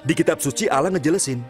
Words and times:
Di 0.00 0.16
kitab 0.16 0.40
suci 0.40 0.64
Allah 0.64 0.88
ngejelasin 0.96 1.44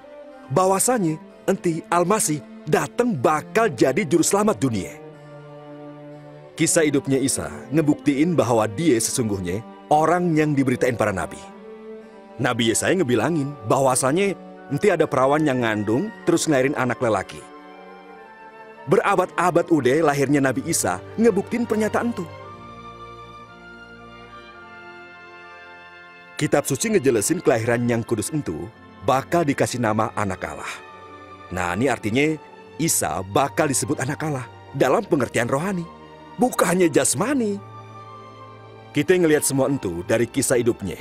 bahwasanya 0.51 1.15
enti 1.47 1.87
Almasih 1.87 2.43
datang 2.67 3.15
bakal 3.15 3.71
jadi 3.71 4.03
juru 4.03 4.27
selamat 4.27 4.59
dunia. 4.59 4.91
Kisah 6.59 6.83
hidupnya 6.83 7.23
Isa 7.23 7.47
ngebuktiin 7.71 8.35
bahwa 8.35 8.67
dia 8.67 8.99
sesungguhnya 8.99 9.63
orang 9.87 10.35
yang 10.35 10.51
diberitain 10.51 10.99
para 10.99 11.15
nabi. 11.15 11.39
Nabi 12.43 12.75
Yesaya 12.75 12.99
ngebilangin 12.99 13.55
bahwasanya 13.71 14.35
nanti 14.67 14.91
ada 14.91 15.07
perawan 15.07 15.47
yang 15.47 15.63
ngandung 15.63 16.11
terus 16.27 16.51
ngelahirin 16.51 16.75
anak 16.75 16.99
lelaki. 16.99 17.39
Berabad-abad 18.91 19.71
udah 19.71 20.11
lahirnya 20.11 20.43
Nabi 20.43 20.67
Isa 20.67 20.99
ngebuktiin 21.21 21.71
pernyataan 21.71 22.11
tuh. 22.11 22.40
Kitab 26.41 26.65
suci 26.65 26.89
ngejelasin 26.89 27.45
kelahiran 27.45 27.85
yang 27.85 28.01
kudus 28.01 28.33
itu 28.33 28.65
bakal 29.05 29.45
dikasih 29.45 29.77
nama 29.77 30.09
anak 30.17 30.41
Allah. 30.49 30.73
Nah 31.53 31.77
ini 31.77 31.93
artinya 31.93 32.33
Isa 32.81 33.21
bakal 33.21 33.69
disebut 33.69 34.01
anak 34.01 34.25
Allah 34.25 34.49
dalam 34.73 35.05
pengertian 35.05 35.53
rohani, 35.53 35.85
bukannya 36.41 36.89
jasmani. 36.89 37.61
Kita 38.97 39.21
ngelihat 39.21 39.45
semua 39.45 39.69
itu 39.69 40.01
dari 40.09 40.25
kisah 40.25 40.57
hidupnya. 40.57 40.97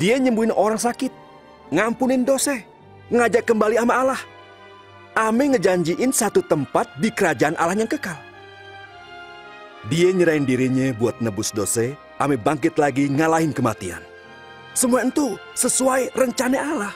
Dia 0.00 0.16
nyembuhin 0.16 0.56
orang 0.56 0.80
sakit, 0.80 1.12
ngampunin 1.68 2.24
dosa, 2.24 2.56
ngajak 3.12 3.44
kembali 3.52 3.76
sama 3.84 3.94
Allah. 4.00 4.20
Ame 5.12 5.44
ngejanjiin 5.52 6.08
satu 6.08 6.40
tempat 6.40 6.88
di 7.04 7.12
kerajaan 7.12 7.52
Allah 7.60 7.76
yang 7.76 7.90
kekal. 7.92 8.16
Dia 9.92 10.08
nyerahin 10.08 10.48
dirinya 10.48 10.88
buat 10.96 11.20
nebus 11.20 11.52
dosa, 11.52 11.92
ame 12.18 12.36
bangkit 12.36 12.74
lagi 12.76 13.06
ngalahin 13.06 13.54
kematian. 13.54 14.02
Semua 14.74 15.02
itu 15.02 15.34
sesuai 15.54 16.14
rencana 16.14 16.58
Allah. 16.58 16.94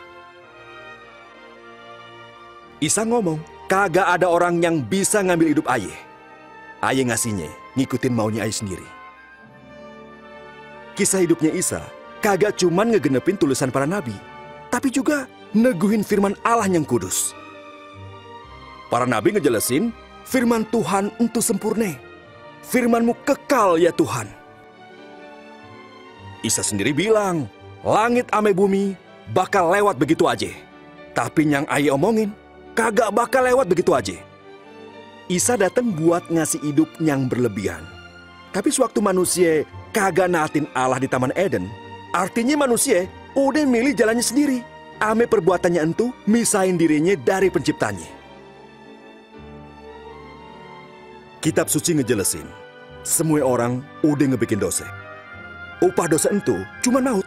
Isa 2.83 3.07
ngomong, 3.07 3.39
kagak 3.71 4.07
ada 4.07 4.27
orang 4.27 4.59
yang 4.59 4.83
bisa 4.83 5.23
ngambil 5.23 5.55
hidup 5.55 5.67
Aye. 5.71 5.95
Aye 6.83 7.07
ngasihnya, 7.07 7.47
ngikutin 7.79 8.15
maunya 8.15 8.43
Aye 8.43 8.55
sendiri. 8.55 8.87
Kisah 10.99 11.23
hidupnya 11.23 11.55
Isa 11.55 11.83
kagak 12.23 12.59
cuman 12.59 12.95
ngegenepin 12.95 13.35
tulisan 13.35 13.75
para 13.75 13.87
nabi, 13.87 14.15
tapi 14.71 14.91
juga 14.95 15.27
neguhin 15.55 16.07
firman 16.07 16.39
Allah 16.47 16.71
yang 16.71 16.87
kudus. 16.87 17.35
Para 18.91 19.09
nabi 19.09 19.35
ngejelasin, 19.35 19.91
firman 20.23 20.63
Tuhan 20.71 21.11
untuk 21.19 21.43
sempurna. 21.43 21.99
Firmanmu 22.63 23.27
kekal 23.27 23.83
ya 23.83 23.91
Tuhan. 23.91 24.42
Isa 26.43 26.67
sendiri 26.67 26.91
bilang, 26.91 27.47
langit 27.87 28.27
ame 28.35 28.51
bumi 28.51 28.99
bakal 29.31 29.71
lewat 29.71 29.95
begitu 29.95 30.27
aja. 30.27 30.51
Tapi 31.15 31.47
yang 31.47 31.63
Aye 31.71 31.95
omongin, 31.95 32.35
kagak 32.75 33.15
bakal 33.15 33.47
lewat 33.47 33.71
begitu 33.71 33.95
aja. 33.95 34.19
Isa 35.31 35.55
datang 35.55 35.95
buat 35.95 36.27
ngasih 36.27 36.61
hidup 36.67 36.91
yang 36.99 37.31
berlebihan. 37.31 37.87
Tapi 38.51 38.75
sewaktu 38.75 38.99
manusia 38.99 39.63
kagak 39.95 40.27
naatin 40.27 40.67
Allah 40.75 40.99
di 40.99 41.07
Taman 41.07 41.31
Eden, 41.39 41.71
artinya 42.11 42.59
manusia 42.67 43.07
udah 43.39 43.63
milih 43.63 43.95
jalannya 43.95 44.27
sendiri. 44.27 44.59
Ame 44.99 45.31
perbuatannya 45.31 45.83
entu 45.83 46.11
misahin 46.27 46.75
dirinya 46.75 47.15
dari 47.19 47.51
penciptanya. 47.51 48.07
Kitab 51.43 51.67
suci 51.67 51.99
ngejelasin, 51.99 52.47
semua 53.03 53.43
orang 53.43 53.83
udah 54.07 54.31
ngebikin 54.31 54.63
dosa. 54.63 55.02
Upah 55.83 56.07
dosa 56.07 56.31
entu 56.31 56.63
cuma 56.79 57.03
maut. 57.03 57.27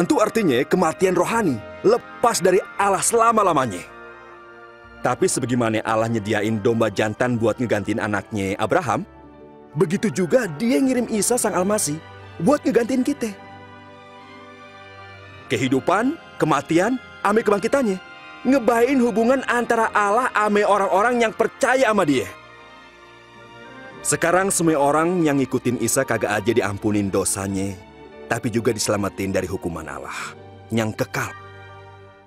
Entu 0.00 0.16
artinya 0.16 0.64
kematian 0.64 1.12
rohani, 1.12 1.60
lepas 1.84 2.40
dari 2.40 2.56
Allah 2.80 3.04
selama-lamanya. 3.04 3.84
Tapi 5.04 5.28
sebagaimana 5.28 5.84
Allah 5.84 6.08
nyediain 6.08 6.56
domba 6.56 6.88
jantan 6.88 7.36
buat 7.36 7.60
ngegantiin 7.60 8.00
anaknya 8.00 8.56
Abraham, 8.56 9.04
begitu 9.76 10.08
juga 10.08 10.48
dia 10.56 10.80
ngirim 10.80 11.04
Isa 11.12 11.36
sang 11.36 11.52
Almasih 11.52 12.00
buat 12.40 12.64
ngegantiin 12.64 13.04
kita. 13.04 13.28
Kehidupan, 15.52 16.16
kematian, 16.40 16.96
ame 17.20 17.44
kebangkitannya. 17.44 18.00
Ngebain 18.48 18.98
hubungan 19.04 19.44
antara 19.52 19.92
Allah 19.92 20.32
ame 20.32 20.64
orang-orang 20.64 21.28
yang 21.28 21.32
percaya 21.36 21.92
sama 21.92 22.08
dia. 22.08 22.24
Sekarang 24.02 24.50
semua 24.50 24.82
orang 24.82 25.22
yang 25.22 25.38
ngikutin 25.38 25.78
Isa 25.78 26.02
kagak 26.02 26.42
aja 26.42 26.50
diampunin 26.50 27.06
dosanya, 27.06 27.70
tapi 28.26 28.50
juga 28.50 28.74
diselamatin 28.74 29.30
dari 29.30 29.46
hukuman 29.46 29.86
Allah 29.86 30.34
yang 30.74 30.90
kekal. 30.90 31.30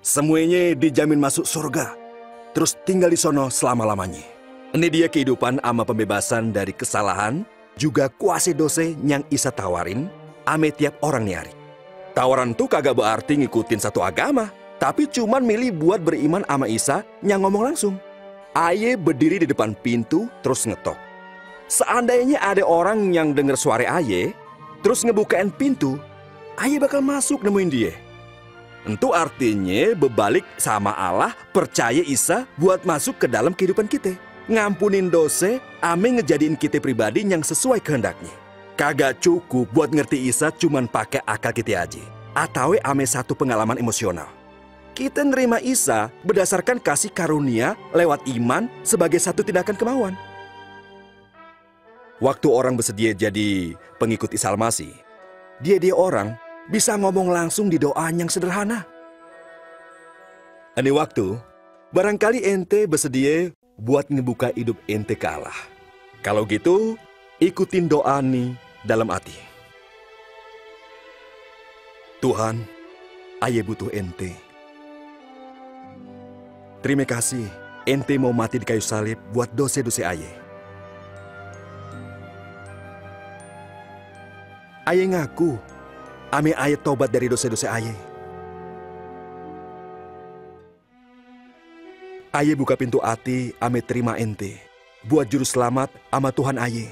Semuanya 0.00 0.72
dijamin 0.72 1.20
masuk 1.20 1.44
surga, 1.44 1.92
terus 2.56 2.80
tinggal 2.88 3.12
di 3.12 3.20
sono 3.20 3.52
selama-lamanya. 3.52 4.24
Ini 4.72 4.88
dia 4.88 5.06
kehidupan 5.12 5.60
ama 5.60 5.84
pembebasan 5.84 6.48
dari 6.48 6.72
kesalahan, 6.72 7.44
juga 7.76 8.08
kuasa 8.08 8.56
dosa 8.56 8.80
yang 9.04 9.20
Isa 9.28 9.52
tawarin, 9.52 10.08
ame 10.48 10.72
tiap 10.72 10.96
orang 11.04 11.28
nyari. 11.28 11.52
Tawaran 12.16 12.56
tuh 12.56 12.72
kagak 12.72 12.96
berarti 12.96 13.36
ngikutin 13.36 13.84
satu 13.84 14.00
agama, 14.00 14.48
tapi 14.80 15.04
cuman 15.12 15.44
milih 15.44 15.76
buat 15.76 16.00
beriman 16.00 16.40
ama 16.48 16.64
Isa 16.72 17.04
yang 17.20 17.44
ngomong 17.44 17.68
langsung. 17.68 18.00
Aye 18.56 18.96
berdiri 18.96 19.44
di 19.44 19.46
depan 19.52 19.76
pintu 19.76 20.24
terus 20.40 20.64
ngetok. 20.64 21.05
Seandainya 21.66 22.38
ada 22.38 22.62
orang 22.62 23.10
yang 23.10 23.34
dengar 23.34 23.58
suara 23.58 23.82
Aye, 23.98 24.38
terus 24.86 25.02
ngebukain 25.02 25.50
pintu, 25.50 25.98
Aye 26.56 26.80
bakal 26.80 27.02
masuk 27.02 27.42
nemuin 27.42 27.70
dia. 27.70 27.92
Itu 28.86 29.10
artinya 29.10 29.98
berbalik 29.98 30.46
sama 30.56 30.94
Allah, 30.94 31.34
percaya 31.50 32.06
Isa 32.06 32.46
buat 32.54 32.86
masuk 32.86 33.18
ke 33.18 33.26
dalam 33.26 33.50
kehidupan 33.50 33.90
kita. 33.90 34.14
Ngampunin 34.46 35.10
dosa, 35.10 35.58
ame 35.82 36.22
ngejadiin 36.22 36.54
kita 36.54 36.78
pribadi 36.78 37.26
yang 37.26 37.42
sesuai 37.42 37.82
kehendaknya. 37.82 38.30
Kagak 38.78 39.18
cukup 39.18 39.66
buat 39.74 39.90
ngerti 39.90 40.30
Isa 40.30 40.54
cuman 40.54 40.86
pakai 40.86 41.18
akal 41.26 41.50
kita 41.50 41.82
aja. 41.82 42.04
Atau 42.30 42.78
ame 42.78 43.02
satu 43.10 43.34
pengalaman 43.34 43.74
emosional. 43.74 44.30
Kita 44.94 45.26
nerima 45.26 45.58
Isa 45.58 46.14
berdasarkan 46.22 46.78
kasih 46.78 47.10
karunia 47.10 47.74
lewat 47.90 48.22
iman 48.38 48.70
sebagai 48.86 49.18
satu 49.18 49.42
tindakan 49.42 49.74
kemauan. 49.74 50.14
Waktu 52.16 52.48
orang 52.48 52.80
bersedia 52.80 53.12
jadi 53.12 53.76
pengikut 54.00 54.32
Isa 54.32 54.48
Almasih, 54.48 54.88
dia-dia 55.60 55.92
orang 55.92 56.32
bisa 56.72 56.96
ngomong 56.96 57.28
langsung 57.28 57.68
di 57.68 57.76
doa 57.76 58.08
yang 58.08 58.32
sederhana. 58.32 58.88
Ini 60.80 60.96
waktu, 60.96 61.36
barangkali 61.92 62.40
ente 62.40 62.88
bersedia 62.88 63.52
buat 63.76 64.08
ngebuka 64.08 64.48
hidup 64.56 64.80
ente 64.88 65.12
ke 65.12 65.28
Allah. 65.28 65.52
Kalau 66.24 66.48
gitu, 66.48 66.96
ikutin 67.36 67.84
doa 67.84 68.24
nih 68.24 68.56
dalam 68.80 69.12
hati. 69.12 69.36
Tuhan, 72.24 72.64
ayah 73.44 73.60
butuh 73.60 73.92
ente. 73.92 74.32
Terima 76.80 77.04
kasih, 77.04 77.44
ente 77.84 78.16
mau 78.16 78.32
mati 78.32 78.56
di 78.56 78.64
kayu 78.64 78.80
salib 78.80 79.20
buat 79.36 79.52
dosa-dosa 79.52 80.16
ayah. 80.16 80.45
Ayah 84.86 85.02
ngaku, 85.18 85.58
ame 86.30 86.54
ayah 86.54 86.78
tobat 86.78 87.10
dari 87.10 87.26
dosa-dosa 87.26 87.74
ayah. 87.74 87.98
Ayah 92.30 92.54
buka 92.54 92.78
pintu 92.78 93.02
hati, 93.02 93.50
ame 93.58 93.82
terima 93.82 94.14
ente. 94.14 94.54
Buat 95.02 95.26
juru 95.26 95.42
selamat 95.42 95.90
ama 96.14 96.30
Tuhan 96.30 96.54
ayah. 96.62 96.86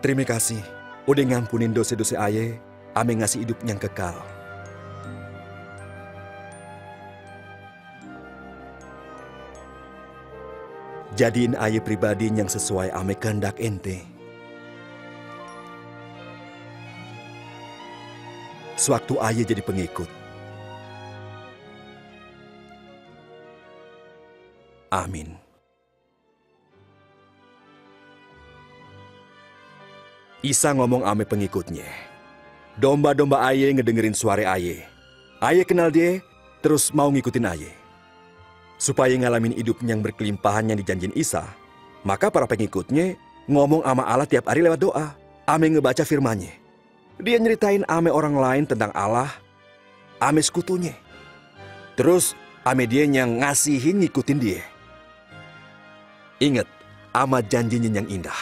Terima 0.00 0.24
kasih, 0.24 0.64
udah 1.04 1.36
ngampunin 1.36 1.76
dosa-dosa 1.76 2.16
ayah, 2.32 2.56
ame 2.96 3.20
ngasih 3.20 3.44
hidup 3.44 3.60
yang 3.68 3.76
kekal. 3.76 4.39
Jadiin 11.18 11.58
ayah 11.58 11.82
pribadi 11.82 12.30
yang 12.30 12.46
sesuai 12.46 12.94
ame 12.94 13.18
kehendak 13.18 13.58
ente. 13.58 13.98
Sewaktu 18.78 19.18
ayah 19.18 19.44
jadi 19.44 19.62
pengikut. 19.66 20.06
Amin. 24.90 25.34
Isa 30.40 30.72
ngomong 30.72 31.04
ame 31.04 31.26
pengikutnya. 31.26 31.84
Domba-domba 32.78 33.44
ayah 33.50 33.74
ngedengerin 33.74 34.16
suara 34.16 34.56
ayah. 34.56 34.86
Ayah 35.42 35.66
kenal 35.68 35.92
dia, 35.92 36.22
terus 36.64 36.88
mau 36.94 37.12
ngikutin 37.12 37.50
ayah. 37.50 37.79
Supaya 38.80 39.12
ngalamin 39.12 39.52
hidup 39.52 39.84
yang 39.84 40.00
berkelimpahan 40.00 40.72
yang 40.72 40.80
dijanjin 40.80 41.12
Isa, 41.12 41.44
maka 42.00 42.32
para 42.32 42.48
pengikutnya 42.48 43.20
ngomong 43.44 43.84
sama 43.84 44.08
Allah 44.08 44.24
tiap 44.24 44.48
hari 44.48 44.64
lewat 44.64 44.80
doa. 44.80 45.12
Ame 45.44 45.68
ngebaca 45.68 46.00
firmannya. 46.00 46.56
Dia 47.20 47.36
nyeritain 47.36 47.84
ame 47.84 48.08
orang 48.08 48.32
lain 48.40 48.64
tentang 48.64 48.88
Allah, 48.96 49.28
ame 50.16 50.40
sekutunya. 50.40 50.96
Terus 51.92 52.32
ame 52.64 52.88
dia 52.88 53.04
yang 53.04 53.44
ngasihin 53.44 54.00
ngikutin 54.00 54.38
dia. 54.40 54.64
Ingat, 56.40 56.64
ama 57.12 57.44
janjinya 57.44 57.92
yang 58.00 58.08
indah. 58.08 58.40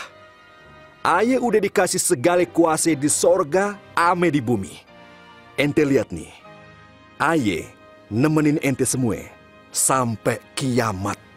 Aye 1.02 1.42
udah 1.42 1.58
dikasih 1.58 1.98
segala 1.98 2.46
kuasa 2.46 2.94
di 2.94 3.10
sorga, 3.10 3.74
ame 3.98 4.30
di 4.30 4.38
bumi. 4.38 4.86
Ente 5.58 5.82
lihat 5.82 6.14
nih, 6.14 6.30
Aye 7.18 7.66
nemenin 8.06 8.62
ente 8.62 8.86
semua 8.86 9.18
sampai 9.78 10.42
kiamat. 10.58 11.27